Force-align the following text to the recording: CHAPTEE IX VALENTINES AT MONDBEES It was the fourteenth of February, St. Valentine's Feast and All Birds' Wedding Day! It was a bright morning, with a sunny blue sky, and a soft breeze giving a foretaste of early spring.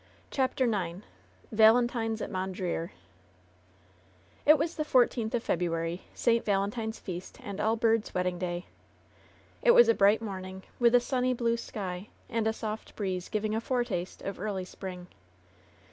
CHAPTEE 0.31 0.63
IX 0.63 1.01
VALENTINES 1.51 2.23
AT 2.23 2.31
MONDBEES 2.31 2.89
It 4.47 4.57
was 4.57 4.75
the 4.75 4.83
fourteenth 4.83 5.35
of 5.35 5.43
February, 5.43 6.05
St. 6.15 6.43
Valentine's 6.43 6.97
Feast 6.97 7.37
and 7.43 7.61
All 7.61 7.75
Birds' 7.75 8.11
Wedding 8.11 8.39
Day! 8.39 8.65
It 9.61 9.75
was 9.75 9.87
a 9.87 9.93
bright 9.93 10.19
morning, 10.23 10.63
with 10.79 10.95
a 10.95 10.99
sunny 10.99 11.35
blue 11.35 11.55
sky, 11.55 12.07
and 12.29 12.47
a 12.47 12.51
soft 12.51 12.95
breeze 12.95 13.29
giving 13.29 13.53
a 13.53 13.61
foretaste 13.61 14.23
of 14.23 14.39
early 14.39 14.65
spring. 14.65 15.05